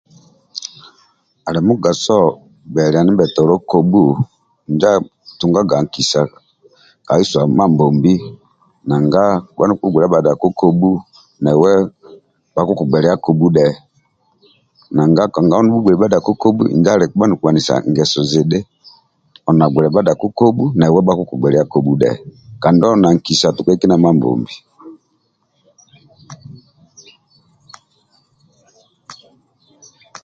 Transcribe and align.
Alimugaso 1.47 2.19
gbelia 2.69 3.01
ndibhetolo 3.03 3.53
kobhu 3.69 4.03
njo 4.73 4.89
okutugaga 4.97 5.75
nkisa 5.83 6.21
keisoa 7.07 7.45
Mambombi 7.57 8.13
nanga 8.87 9.23
kobha 9.47 9.65
nokubhugbelia 9.67 10.11
bhadako 10.13 10.47
kobhu 10.59 10.91
newe 11.43 11.71
bhakugbelia 12.53 13.13
kobhu 13.23 13.47
dhe 13.55 13.67
nanga 14.95 15.23
kanga 15.33 15.55
nobhugbeli 15.61 15.97
bhadako 15.99 16.31
kobhu 16.41 16.63
injo 16.73 16.91
okubha 17.05 17.27
nokuanisa 17.27 17.73
ngeso 17.91 18.19
zidhi 18.31 18.59
oli 19.47 19.55
na 19.57 19.65
gbelia 19.71 19.93
bhadako 19.95 20.25
kobhu 20.39 20.65
new 20.79 20.95
bhakugbelia 21.07 21.63
kobhu 21.71 21.91
dhe 22.01 22.11
kandi 22.61 22.81
oli 22.89 23.01
na 23.01 23.09
nkisa 23.15 23.47
tukai 23.55 23.79
kindia 23.79 24.03
Mambombi 24.03 24.55